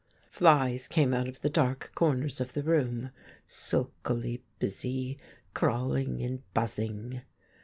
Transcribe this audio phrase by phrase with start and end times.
[0.31, 3.11] Flies came out of the dark corners of the room,
[3.45, 5.19] sulkily busy,
[5.53, 7.21] crawling and buzzing.